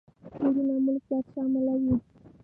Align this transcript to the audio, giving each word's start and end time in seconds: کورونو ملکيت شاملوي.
کورونو 0.33 0.75
ملکيت 0.85 1.25
شاملوي. 1.33 1.93